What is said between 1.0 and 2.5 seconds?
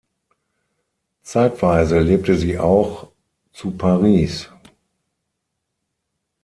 Zeitweise lebte